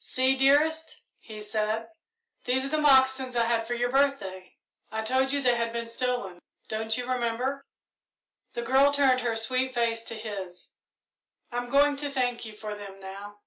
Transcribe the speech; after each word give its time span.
"See, 0.00 0.36
dearest," 0.36 1.00
he 1.18 1.40
said, 1.40 1.88
"these 2.44 2.62
are 2.62 2.68
the 2.68 2.76
moccasins 2.76 3.34
I 3.34 3.46
had 3.46 3.66
for 3.66 3.72
your 3.72 3.90
birthday. 3.90 4.54
I 4.92 5.00
told 5.00 5.32
you 5.32 5.40
they 5.40 5.56
had 5.56 5.72
been 5.72 5.88
stolen, 5.88 6.42
don't 6.68 6.94
you 6.94 7.10
remember?" 7.10 7.64
The 8.52 8.60
girl 8.60 8.92
turned 8.92 9.22
her 9.22 9.34
sweet 9.34 9.72
face 9.72 10.02
to 10.04 10.14
his. 10.14 10.74
"I'm 11.50 11.70
going 11.70 11.96
to 11.96 12.10
thank 12.10 12.44
you 12.44 12.52
for 12.52 12.74
them 12.74 13.00
now." 13.00 13.40